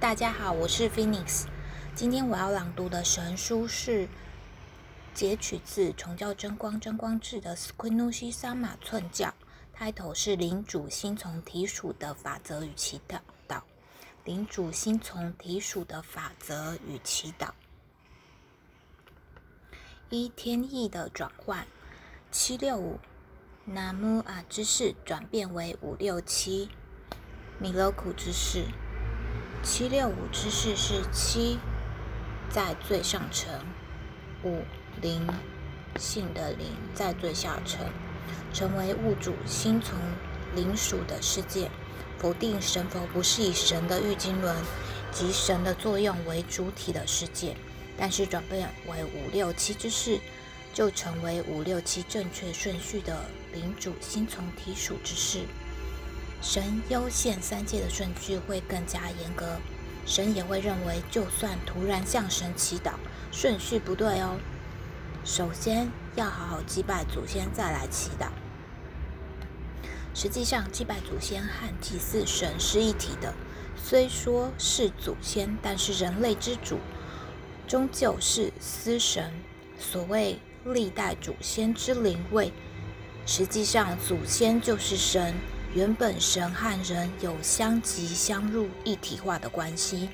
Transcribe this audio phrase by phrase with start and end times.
[0.00, 1.46] 大家好，我是 Phoenix。
[1.92, 4.08] 今天我要朗读的神书是
[5.12, 9.34] 截取自《崇教真光真光志》的 Squinushi Sama 寸教
[9.72, 13.18] 开头是领主心从体属的法则与祈祷。
[14.24, 17.48] 领主心从体属的法则与祈祷。
[20.10, 21.66] 一天意的转换，
[22.30, 23.00] 七六五。
[23.64, 26.70] 南无阿之势转变为五六七，
[27.58, 28.66] 米罗苦之势。
[29.62, 31.58] 七六五之势是七
[32.48, 33.52] 在最上层，
[34.42, 34.62] 五
[35.00, 35.26] 灵
[35.98, 37.86] 性的灵在最下层，
[38.52, 39.98] 成为物主心从
[40.54, 41.70] 灵属的世界。
[42.18, 44.56] 否定神佛不是以神的玉经轮
[45.12, 47.56] 及神的作用为主体的世界，
[47.96, 50.18] 但是转变为五六七之势。
[50.74, 55.40] 就成为五六七正确顺序的领主心从体属之事。
[56.40, 59.58] 神优先三界的顺序会更加严格，
[60.06, 62.92] 神也会认为，就算突然向神祈祷，
[63.30, 64.36] 顺序不对哦。
[65.24, 68.28] 首先要好好祭拜祖先，再来祈祷。
[70.14, 73.34] 实际上，祭拜祖先和祭祀神是一体的，
[73.76, 76.78] 虽说是祖先，但是人类之主
[77.66, 79.32] 终究是司神。
[79.78, 80.38] 所谓。
[80.64, 82.52] 历代祖先之灵位，
[83.24, 85.34] 实际上祖先就是神。
[85.74, 90.08] 原本神和人有相即相入一体化的关系，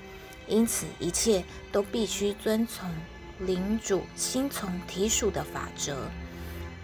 [0.48, 2.90] 因此一切都必须遵从
[3.38, 5.96] 灵主心从体属的法则。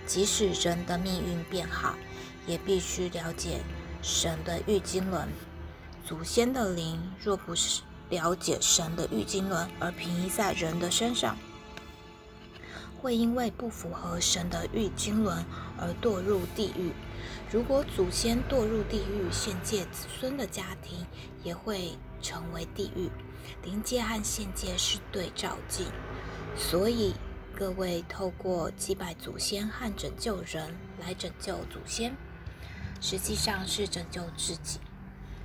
[0.07, 1.95] 即使人的命运变好，
[2.47, 3.61] 也必须了解
[4.03, 5.29] 神的玉经轮。
[6.07, 11.37] 祖先的灵若不是了解神的玉经轮，而平移在人的身上。
[13.01, 15.43] 会因为不符合神的玉经轮
[15.79, 16.93] 而堕入地狱。
[17.51, 21.07] 如果祖先堕入地狱，现界子孙的家庭
[21.43, 23.11] 也会成为地狱。
[23.65, 25.87] 灵界和现界是对照镜，
[26.57, 27.15] 所以
[27.57, 32.15] 各位透过祭拜祖先和拯救人来拯救祖先，
[33.01, 34.79] 实际上是拯救自己。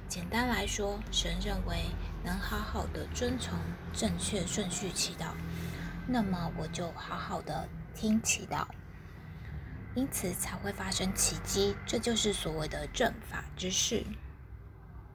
[0.07, 1.85] 简单来说，神认为
[2.23, 3.57] 能好好的遵从
[3.91, 5.29] 正确顺序祈祷。
[6.07, 8.67] 那么我就好好的听祈祷，
[9.95, 11.75] 因此才会发生奇迹。
[11.85, 14.05] 这就是所谓的正法之事。